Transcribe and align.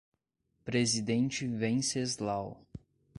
Presidente 0.65 1.45
Venceslau 1.47 2.65